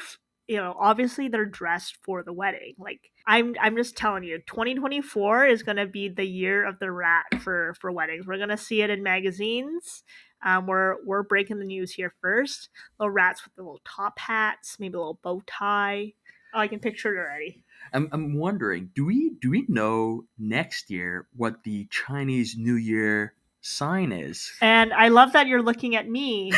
you 0.47 0.59
know 0.59 0.77
obviously 0.79 1.29
they're 1.29 1.47
dressed 1.47 1.97
for 2.03 2.23
the 2.23 2.33
wedding. 2.33 2.75
Like 2.79 3.01
I'm 3.27 3.55
I'm 3.61 3.75
just 3.77 3.97
telling 3.97 4.23
you, 4.23 4.39
2024 4.47 5.47
is 5.47 5.63
gonna 5.63 5.87
be 5.87 6.11
the 6.11 6.27
year 6.27 6.67
of 6.67 6.79
the 6.79 6.93
rat 6.93 7.25
for 7.41 7.75
for 7.81 7.91
weddings. 7.91 8.27
We're 8.27 8.39
gonna 8.39 8.59
see 8.59 8.83
it 8.83 8.91
in 8.91 9.03
magazines. 9.03 10.05
Um, 10.45 10.67
we're 10.67 10.97
we're 11.07 11.23
breaking 11.23 11.59
the 11.59 11.65
news 11.65 11.93
here 11.93 12.13
first. 12.21 12.69
Little 13.01 13.11
rats 13.11 13.45
with 13.45 13.55
the 13.57 13.63
little 13.63 13.81
top 13.85 14.19
hats, 14.19 14.77
maybe 14.79 14.95
a 14.95 14.99
little 14.99 15.19
bow 15.23 15.43
tie. 15.47 16.13
Oh, 16.57 16.61
I 16.61 16.69
can 16.69 16.79
picture 16.79 17.15
it 17.15 17.19
already. 17.19 17.63
I'm, 17.93 18.09
I'm 18.13 18.33
wondering, 18.33 18.89
do 18.95 19.05
we 19.05 19.33
do 19.43 19.51
we 19.51 19.67
know 19.69 20.25
next 20.39 20.91
year 20.91 21.27
what 21.37 21.63
the 21.65 21.87
Chinese 21.91 22.57
New 22.57 22.77
Year 22.77 23.35
sign 23.61 24.11
is? 24.11 24.51
And 24.63 24.95
I 24.95 25.09
love 25.09 25.35
that 25.35 25.49
you're 25.49 25.61
looking 25.61 25.97
at 25.97 26.09
me. 26.09 26.51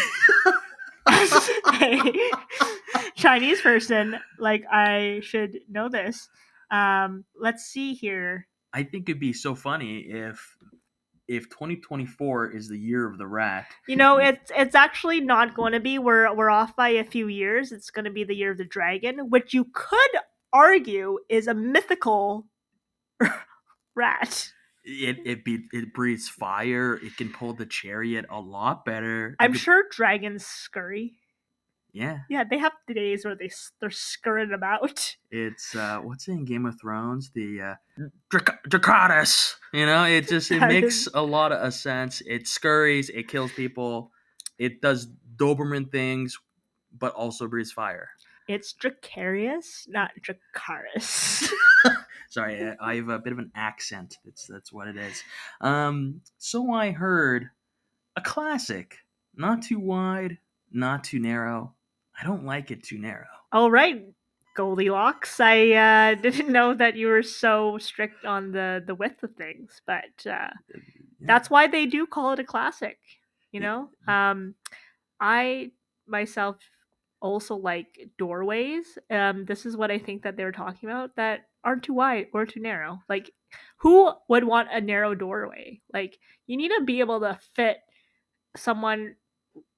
Chinese 3.16 3.60
person, 3.60 4.20
like 4.38 4.64
I 4.70 5.18
should 5.24 5.58
know 5.68 5.88
this. 5.88 6.28
Um, 6.70 7.24
let's 7.36 7.64
see 7.64 7.92
here. 7.92 8.46
I 8.72 8.84
think 8.84 9.08
it'd 9.08 9.18
be 9.18 9.32
so 9.32 9.56
funny 9.56 10.02
if 10.02 10.56
if 11.28 11.48
2024 11.50 12.50
is 12.52 12.68
the 12.68 12.78
year 12.78 13.06
of 13.06 13.18
the 13.18 13.26
rat. 13.26 13.66
You 13.86 13.96
know, 13.96 14.16
it's 14.16 14.50
it's 14.56 14.74
actually 14.74 15.20
not 15.20 15.54
going 15.54 15.72
to 15.74 15.80
be. 15.80 15.98
We're 15.98 16.34
we're 16.34 16.50
off 16.50 16.74
by 16.74 16.88
a 16.88 17.04
few 17.04 17.28
years. 17.28 17.70
It's 17.70 17.90
going 17.90 18.06
to 18.06 18.10
be 18.10 18.24
the 18.24 18.34
year 18.34 18.50
of 18.52 18.58
the 18.58 18.64
dragon, 18.64 19.28
which 19.30 19.52
you 19.54 19.66
could 19.72 20.10
argue 20.52 21.18
is 21.28 21.46
a 21.46 21.54
mythical 21.54 22.46
rat. 23.94 24.50
It 24.84 25.18
it 25.26 25.44
be 25.44 25.64
it 25.72 25.92
breathes 25.92 26.28
fire. 26.28 26.94
It 26.94 27.16
can 27.16 27.30
pull 27.30 27.52
the 27.52 27.66
chariot 27.66 28.24
a 28.30 28.40
lot 28.40 28.84
better. 28.84 29.36
I'm 29.38 29.50
It 29.50 29.52
could- 29.54 29.60
sure 29.60 29.84
dragons 29.90 30.46
scurry. 30.46 31.14
Yeah, 31.92 32.18
Yeah, 32.28 32.44
they 32.48 32.58
have 32.58 32.72
days 32.86 33.24
where 33.24 33.34
they 33.34 33.50
they're 33.80 33.90
scurrying 33.90 34.52
about. 34.52 35.16
it's 35.30 35.74
uh, 35.74 35.98
what's 35.98 36.28
in 36.28 36.44
Game 36.44 36.66
of 36.66 36.78
Thrones? 36.80 37.30
The 37.34 37.60
uh, 37.60 37.74
Drac- 38.30 38.62
Dracarys. 38.68 39.54
You 39.72 39.86
know, 39.86 40.04
it 40.04 40.28
just 40.28 40.50
it 40.50 40.60
makes 40.68 41.08
a 41.14 41.22
lot 41.22 41.52
of 41.52 41.74
sense. 41.74 42.22
It 42.26 42.46
scurries. 42.46 43.08
It 43.10 43.28
kills 43.28 43.52
people. 43.52 44.12
It 44.58 44.80
does 44.82 45.08
Doberman 45.36 45.90
things, 45.90 46.38
but 46.96 47.14
also 47.14 47.46
breathes 47.46 47.72
fire. 47.72 48.10
It's 48.48 48.74
Dracarius, 48.74 49.88
not 49.88 50.10
Dracaris. 50.22 51.48
Sorry, 52.30 52.62
I 52.62 52.76
I 52.80 52.96
have 52.96 53.08
a 53.08 53.18
bit 53.18 53.32
of 53.32 53.38
an 53.38 53.50
accent. 53.54 54.18
That's 54.24 54.46
that's 54.46 54.72
what 54.72 54.88
it 54.88 54.96
is. 54.96 55.22
Um, 55.60 56.20
so 56.38 56.72
I 56.72 56.90
heard 56.90 57.50
a 58.16 58.20
classic, 58.20 58.98
not 59.34 59.62
too 59.62 59.78
wide, 59.78 60.38
not 60.70 61.04
too 61.04 61.18
narrow. 61.18 61.74
I 62.20 62.24
don't 62.24 62.44
like 62.44 62.70
it 62.70 62.82
too 62.82 62.98
narrow. 62.98 63.26
All 63.52 63.70
right, 63.70 64.04
Goldilocks. 64.56 65.40
I 65.40 65.70
uh, 65.70 66.14
didn't 66.20 66.50
know 66.52 66.74
that 66.74 66.96
you 66.96 67.06
were 67.08 67.22
so 67.22 67.78
strict 67.78 68.24
on 68.24 68.52
the 68.52 68.82
the 68.86 68.94
width 68.94 69.22
of 69.22 69.34
things, 69.36 69.80
but 69.86 70.26
uh, 70.26 70.50
Yeah. 71.20 71.28
that's 71.28 71.50
why 71.50 71.66
they 71.66 71.86
do 71.86 72.06
call 72.06 72.32
it 72.32 72.40
a 72.40 72.44
classic. 72.44 72.98
You 73.52 73.60
Yeah. 73.60 73.66
know, 73.66 73.90
um, 74.06 74.54
I 75.20 75.72
myself 76.06 76.56
also 77.20 77.56
like 77.56 78.10
doorways. 78.18 78.98
Um, 79.10 79.44
this 79.44 79.66
is 79.66 79.76
what 79.76 79.90
I 79.90 79.98
think 79.98 80.22
that 80.22 80.36
they 80.36 80.44
were 80.44 80.52
talking 80.52 80.88
about 80.88 81.16
that 81.16 81.48
aren't 81.64 81.84
too 81.84 81.94
wide 81.94 82.28
or 82.32 82.46
too 82.46 82.60
narrow. 82.60 83.00
Like, 83.08 83.30
who 83.78 84.12
would 84.28 84.44
want 84.44 84.68
a 84.72 84.80
narrow 84.80 85.14
doorway? 85.14 85.82
Like, 85.92 86.18
you 86.46 86.56
need 86.56 86.70
to 86.70 86.84
be 86.84 87.00
able 87.00 87.20
to 87.20 87.38
fit 87.54 87.78
someone 88.56 89.16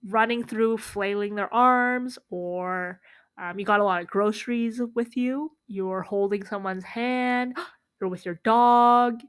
running 0.07 0.45
through, 0.45 0.79
flailing 0.79 1.35
their 1.35 1.53
arms, 1.53 2.19
or 2.31 3.01
um, 3.41 3.59
you 3.59 3.65
got 3.65 3.81
a 3.81 3.85
lot 3.85 4.03
of 4.03 4.09
groceries 4.09 4.81
with 4.95 5.17
you. 5.17 5.53
You're 5.67 6.03
holding 6.03 6.45
someone's 6.45 6.85
hand. 6.85 7.57
You're 8.01 8.11
with 8.11 8.25
your 8.25 8.41
dog. 8.45 9.21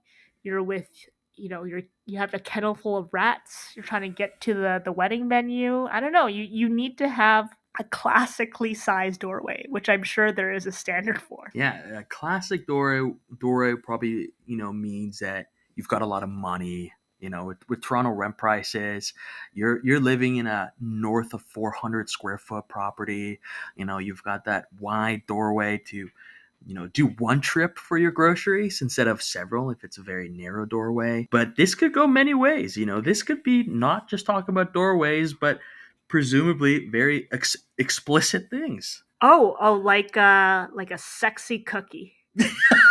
You're 0.44 0.64
with 0.64 0.88
you 1.36 1.50
know 1.50 1.64
you're 1.66 1.82
you 2.06 2.20
have 2.20 2.34
a 2.34 2.40
kennel 2.40 2.74
full 2.74 2.98
of 2.98 3.10
rats. 3.12 3.74
You're 3.76 3.84
trying 3.84 4.04
to 4.04 4.08
get 4.08 4.40
to 4.42 4.54
the 4.54 4.82
the 4.84 4.94
wedding 4.94 5.28
venue. 5.28 5.88
I 5.88 6.00
don't 6.00 6.14
know. 6.14 6.28
You 6.28 6.44
you 6.44 6.70
need 6.70 6.98
to 7.00 7.10
have 7.10 7.50
a 7.80 7.84
classically 7.84 8.74
sized 8.74 9.20
doorway, 9.20 9.66
which 9.70 9.90
I'm 9.90 10.04
sure 10.04 10.32
there 10.32 10.54
is 10.54 10.68
a 10.68 10.72
standard 10.72 11.22
for. 11.30 11.52
Yeah, 11.54 12.00
a 12.00 12.04
classic 12.04 12.66
doorway 12.66 13.14
doorway 13.40 13.76
probably 13.76 14.30
you 14.46 14.58
know 14.58 14.72
means 14.72 15.20
that 15.20 15.48
you've 15.76 15.90
got 15.90 16.02
a 16.02 16.08
lot 16.08 16.24
of 16.24 16.30
money. 16.30 16.94
You 17.22 17.30
know, 17.30 17.46
with, 17.46 17.58
with 17.70 17.82
Toronto 17.82 18.12
rent 18.12 18.38
prices, 18.38 19.14
you're 19.54 19.80
you're 19.86 20.00
living 20.00 20.38
in 20.38 20.48
a 20.48 20.74
north 20.80 21.34
of 21.34 21.42
400 21.44 22.10
square 22.10 22.38
foot 22.38 22.68
property. 22.68 23.40
You 23.76 23.86
know, 23.86 24.00
you've 24.00 24.24
got 24.24 24.46
that 24.46 24.66
wide 24.80 25.26
doorway 25.28 25.78
to, 25.88 25.98
you 25.98 26.74
know, 26.74 26.88
do 26.88 27.08
one 27.08 27.40
trip 27.40 27.78
for 27.78 27.98
your 27.98 28.12
groceries 28.12 28.82
instead 28.82 29.08
of 29.08 29.22
several 29.22 29.70
if 29.70 29.84
it's 29.84 29.98
a 29.98 30.02
very 30.02 30.30
narrow 30.30 30.66
doorway. 30.66 31.28
But 31.32 31.56
this 31.56 31.76
could 31.76 31.94
go 31.94 32.08
many 32.08 32.34
ways. 32.34 32.76
You 32.76 32.86
know, 32.86 33.02
this 33.02 33.24
could 33.24 33.44
be 33.44 33.64
not 33.64 34.10
just 34.10 34.26
talking 34.26 34.54
about 34.54 34.74
doorways, 34.74 35.34
but 35.34 35.60
presumably 36.08 36.90
very 36.90 37.28
ex- 37.32 37.58
explicit 37.78 38.50
things. 38.50 39.04
Oh, 39.22 39.56
oh, 39.62 39.76
like 39.76 40.18
uh 40.18 40.68
like 40.74 40.92
a 40.92 40.98
sexy 40.98 41.60
cookie. 41.60 42.14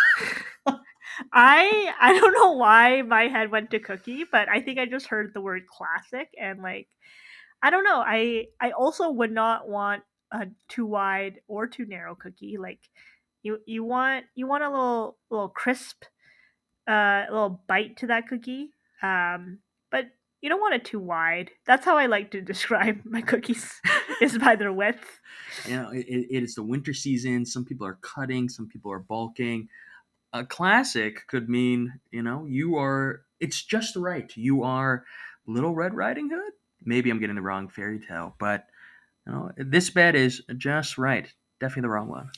I 1.33 1.93
I 2.01 2.19
don't 2.19 2.33
know 2.33 2.53
why 2.53 3.03
my 3.03 3.29
head 3.29 3.51
went 3.51 3.71
to 3.71 3.79
cookie, 3.79 4.25
but 4.31 4.49
I 4.49 4.61
think 4.61 4.79
I 4.79 4.87
just 4.87 5.07
heard 5.07 5.33
the 5.35 5.41
word 5.41 5.63
classic 5.67 6.29
and 6.41 6.63
like 6.63 6.89
I 7.63 7.71
don't 7.71 7.85
know. 7.85 8.03
I 8.07 8.47
I 8.61 8.71
also 8.73 9.11
would 9.11 9.33
not 9.33 9.69
want 9.69 10.03
a 10.33 10.47
too 10.69 10.87
wide 10.87 11.41
or 11.49 11.67
too 11.67 11.87
narrow 11.87 12.15
cookie. 12.15 12.57
Like 12.59 12.81
you 13.43 13.59
you 13.67 13.85
want 13.85 14.27
you 14.35 14.47
want 14.47 14.65
a 14.65 14.71
little 14.71 15.19
little 15.31 15.49
crisp 15.49 16.05
uh 16.89 17.25
little 17.31 17.63
bite 17.67 17.97
to 17.99 18.07
that 18.09 18.29
cookie. 18.29 18.71
Um 19.03 19.59
but 19.91 20.07
you 20.41 20.49
don't 20.49 20.61
want 20.61 20.75
it 20.75 20.85
too 20.87 21.01
wide. 21.01 21.51
That's 21.67 21.85
how 21.85 21.99
I 21.99 22.07
like 22.07 22.31
to 22.31 22.41
describe 22.53 23.01
my 23.05 23.21
cookies 23.21 23.81
is 24.21 24.39
by 24.39 24.57
their 24.57 24.73
width. 24.73 25.21
you 25.67 25.77
know 25.77 25.91
it, 25.91 26.07
it 26.09 26.43
is 26.43 26.55
the 26.55 26.63
winter 26.63 26.95
season 26.95 27.45
some 27.45 27.65
people 27.65 27.87
are 27.87 27.99
cutting 28.03 28.49
some 28.49 28.69
people 28.69 28.91
are 28.93 29.01
bulking 29.01 29.69
a 30.33 30.45
classic 30.45 31.27
could 31.27 31.49
mean 31.49 31.93
you 32.11 32.23
know 32.23 32.45
you 32.47 32.77
are 32.77 33.23
it's 33.41 33.63
just 33.63 33.97
right 33.97 34.33
you 34.37 34.63
are 34.63 35.05
little 35.47 35.75
red 35.75 35.95
riding 35.95 36.31
hood 36.31 36.53
maybe 36.85 37.11
i'm 37.11 37.19
getting 37.19 37.37
the 37.37 37.43
wrong 37.43 37.69
fairy 37.69 37.99
tale 37.99 38.35
but 38.39 38.67
you 39.27 39.33
know 39.33 39.51
this 39.57 39.91
bed 39.91 40.15
is 40.15 40.43
just 40.57 40.99
right 40.99 41.33
definitely 41.59 41.83
the 41.83 41.89
wrong 41.89 42.09
one 42.09 42.31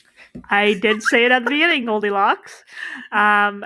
I 0.48 0.74
did 0.74 1.02
say 1.02 1.24
it 1.24 1.32
at 1.32 1.44
the 1.44 1.50
beginning, 1.50 1.84
Goldilocks. 1.84 2.64
Um, 3.10 3.64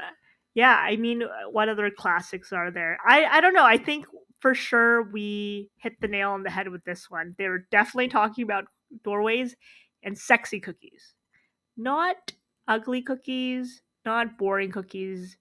yeah, 0.55 0.75
I 0.75 0.97
mean, 0.97 1.23
what 1.51 1.69
other 1.69 1.91
classics 1.91 2.53
are 2.53 2.71
there? 2.71 2.99
I 3.07 3.25
I 3.25 3.41
don't 3.41 3.55
know. 3.55 3.65
I 3.65 3.77
think 3.77 4.07
for 4.41 4.55
sure 4.55 5.03
we 5.11 5.71
hit 5.77 6.01
the 6.01 6.09
nail 6.09 6.31
on 6.31 6.43
the 6.43 6.51
head 6.51 6.69
with 6.69 6.85
this 6.85 7.11
one. 7.11 7.35
They 7.39 7.49
were 7.49 7.67
definitely 7.71 8.09
talking 8.09 8.45
about 8.45 8.65
doorways 9.05 9.55
and 10.03 10.17
sexy 10.17 10.61
cookies, 10.61 11.15
not 11.77 12.33
ugly 12.69 13.03
cookies, 13.03 13.83
not 14.07 14.39
boring 14.39 14.73
cookies, 14.73 15.37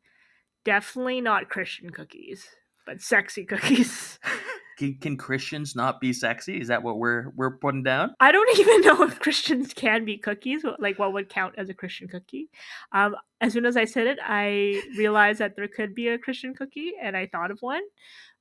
definitely 0.65 1.21
not 1.21 1.49
Christian 1.49 1.91
cookies, 1.91 2.47
but 2.85 3.01
sexy 3.01 3.45
cookies. 3.45 4.19
can, 4.77 4.97
can 4.99 5.17
christians 5.17 5.75
not 5.75 6.01
be 6.01 6.11
sexy 6.11 6.59
is 6.59 6.67
that 6.67 6.83
what 6.83 6.97
we're 6.97 7.31
we're 7.35 7.57
putting 7.57 7.83
down 7.83 8.13
I 8.19 8.31
don't 8.31 8.59
even 8.59 8.81
know 8.81 9.03
if 9.03 9.19
Christians 9.19 9.73
can 9.73 10.05
be 10.05 10.17
cookies, 10.17 10.63
like 10.79 10.99
what 10.99 11.13
would 11.13 11.29
count 11.29 11.55
as 11.57 11.69
a 11.69 11.73
Christian 11.73 12.07
cookie. 12.07 12.49
Um, 12.91 13.15
as 13.41 13.53
soon 13.53 13.65
as 13.65 13.77
I 13.77 13.85
said 13.85 14.07
it, 14.07 14.19
I 14.23 14.81
realized 14.97 15.39
that 15.39 15.55
there 15.55 15.67
could 15.67 15.93
be 15.93 16.09
a 16.09 16.17
Christian 16.17 16.53
cookie, 16.53 16.93
and 17.01 17.15
I 17.15 17.27
thought 17.27 17.51
of 17.51 17.59
one 17.61 17.83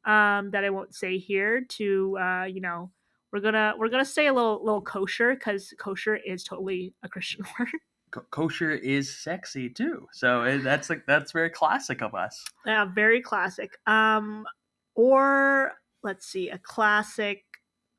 um, 0.04 0.50
that 0.50 0.64
I 0.64 0.70
won't 0.70 0.94
say 0.94 1.18
here. 1.18 1.62
To 1.68 2.18
uh, 2.18 2.44
you 2.44 2.60
know, 2.60 2.90
we're 3.32 3.40
gonna 3.40 3.74
we're 3.78 3.88
gonna 3.88 4.04
say 4.04 4.26
a 4.26 4.32
little 4.32 4.64
little 4.64 4.82
kosher 4.82 5.34
because 5.34 5.72
kosher 5.78 6.16
is 6.16 6.44
totally 6.44 6.94
a 7.02 7.08
Christian 7.08 7.44
word. 7.58 7.68
Co- 8.14 8.26
kosher 8.30 8.70
is 8.70 9.12
sexy 9.12 9.68
too 9.68 10.06
so 10.12 10.58
that's 10.58 10.88
like 10.88 11.04
that's 11.06 11.32
very 11.32 11.50
classic 11.50 12.00
of 12.00 12.14
us 12.14 12.44
yeah, 12.66 12.86
very 12.86 13.20
classic. 13.20 13.78
Um, 13.86 14.46
or 14.94 15.72
let's 16.02 16.26
see, 16.26 16.48
a 16.50 16.58
classic. 16.58 17.44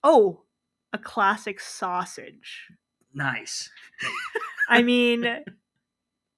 Oh, 0.03 0.43
a 0.93 0.97
classic 0.97 1.59
sausage. 1.59 2.67
nice 3.13 3.69
I 4.69 4.81
mean, 4.83 5.43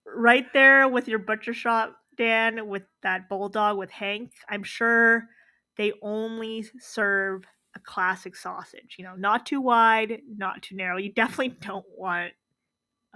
right 0.06 0.46
there 0.54 0.88
with 0.88 1.08
your 1.08 1.20
butcher 1.20 1.54
shop, 1.54 1.96
Dan, 2.18 2.68
with 2.68 2.84
that 3.04 3.30
bulldog 3.30 3.78
with 3.78 3.92
Hank, 3.92 4.32
I'm 4.50 4.64
sure 4.64 5.28
they 5.76 5.94
only 6.02 6.66
serve 6.80 7.44
a 7.76 7.80
classic 7.80 8.36
sausage. 8.36 8.96
You 8.98 9.06
know, 9.06 9.16
not 9.16 9.46
too 9.46 9.62
wide, 9.62 10.22
not 10.36 10.64
too 10.64 10.76
narrow. 10.76 10.98
You 10.98 11.14
definitely 11.14 11.58
don't 11.62 11.86
want 11.96 12.34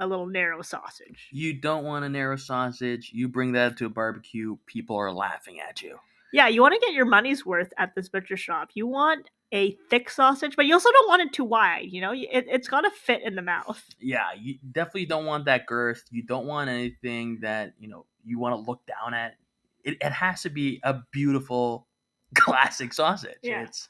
a 0.02 0.08
little 0.08 0.26
narrow 0.26 0.62
sausage. 0.64 1.30
You 1.32 1.54
don't 1.54 1.86
want 1.86 2.04
a 2.04 2.10
narrow 2.10 2.36
sausage. 2.36 3.12
You 3.14 3.30
bring 3.30 3.54
that 3.54 3.78
to 3.78 3.86
a 3.86 3.90
barbecue, 3.90 4.58
people 4.66 4.98
are 4.98 5.14
laughing 5.14 5.60
at 5.62 5.82
you. 5.82 6.00
Yeah, 6.34 6.48
you 6.48 6.62
want 6.62 6.74
to 6.74 6.80
get 6.80 6.94
your 6.94 7.06
money's 7.06 7.46
worth 7.46 7.72
at 7.78 7.94
this 7.94 8.10
butcher 8.10 8.36
shop. 8.36 8.70
You 8.74 8.88
want 8.88 9.30
a 9.54 9.78
thick 9.90 10.10
sausage, 10.10 10.56
but 10.56 10.66
you 10.66 10.74
also 10.74 10.90
don't 10.92 11.08
want 11.08 11.22
it 11.22 11.34
too 11.34 11.44
wide. 11.44 11.90
You 11.92 12.02
know, 12.02 12.14
it, 12.14 12.46
it's 12.48 12.68
got 12.68 12.82
to 12.82 12.90
fit 12.90 13.22
in 13.24 13.36
the 13.36 13.42
mouth. 13.42 13.84
Yeah, 14.00 14.28
you 14.40 14.56
definitely 14.72 15.06
don't 15.06 15.26
want 15.26 15.46
that 15.46 15.68
girth. 15.68 16.04
You 16.10 16.24
don't 16.24 16.48
want 16.48 16.70
anything 16.70 17.40
that 17.42 17.74
you 17.80 17.88
know 17.88 18.06
you 18.26 18.40
want 18.40 18.56
to 18.56 18.70
look 18.70 18.82
down 18.88 19.14
at. 19.14 19.36
It, 19.84 19.98
it 20.02 20.12
has 20.12 20.42
to 20.44 20.50
be 20.50 20.80
a 20.84 21.02
beautiful, 21.12 21.86
classic 22.36 22.94
sausage. 22.94 23.38
Yeah. 23.44 23.64
It's 23.64 23.90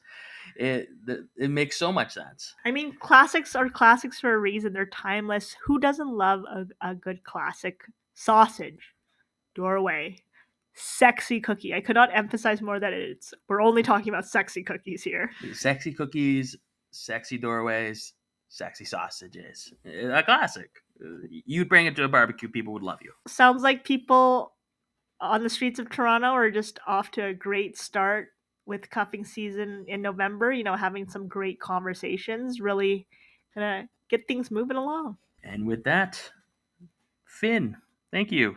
it 0.55 0.89
it 1.37 1.49
makes 1.49 1.77
so 1.77 1.91
much 1.91 2.13
sense. 2.13 2.55
I 2.65 2.71
mean, 2.71 2.95
classics 2.99 3.55
are 3.55 3.69
classics 3.69 4.19
for 4.19 4.33
a 4.33 4.39
reason. 4.39 4.73
They're 4.73 4.85
timeless. 4.87 5.55
Who 5.65 5.79
doesn't 5.79 6.09
love 6.09 6.43
a, 6.49 6.65
a 6.81 6.95
good 6.95 7.23
classic 7.23 7.81
sausage? 8.13 8.93
Doorway. 9.55 10.17
Sexy 10.73 11.41
cookie. 11.41 11.73
I 11.73 11.81
could 11.81 11.95
not 11.95 12.09
emphasize 12.13 12.61
more 12.61 12.79
that 12.79 12.93
it's 12.93 13.33
we're 13.49 13.61
only 13.61 13.83
talking 13.83 14.09
about 14.09 14.25
sexy 14.25 14.63
cookies 14.63 15.03
here. 15.03 15.31
Sexy 15.53 15.91
cookies, 15.91 16.55
sexy 16.91 17.37
doorways, 17.37 18.13
sexy 18.47 18.85
sausages. 18.85 19.73
Eh, 19.85 20.07
a 20.07 20.23
classic. 20.23 20.69
Uh, 21.03 21.27
you'd 21.29 21.69
bring 21.69 21.87
it 21.87 21.95
to 21.95 22.03
a 22.03 22.07
barbecue, 22.07 22.47
people 22.47 22.73
would 22.73 22.83
love 22.83 22.99
you. 23.01 23.11
Sounds 23.27 23.63
like 23.63 23.83
people 23.83 24.53
on 25.19 25.43
the 25.43 25.49
streets 25.49 25.79
of 25.79 25.89
Toronto 25.89 26.27
are 26.27 26.51
just 26.51 26.79
off 26.87 27.11
to 27.11 27.25
a 27.25 27.33
great 27.33 27.77
start 27.77 28.29
with 28.65 28.89
cuffing 28.89 29.25
season 29.25 29.85
in 29.87 30.01
November, 30.01 30.51
you 30.51 30.63
know, 30.63 30.75
having 30.75 31.07
some 31.07 31.27
great 31.27 31.59
conversations, 31.59 32.61
really 32.61 33.07
gonna 33.55 33.87
get 34.09 34.27
things 34.27 34.51
moving 34.51 34.77
along. 34.77 35.17
And 35.43 35.65
with 35.65 35.83
that, 35.85 36.31
Finn, 37.25 37.77
thank 38.11 38.31
you. 38.31 38.55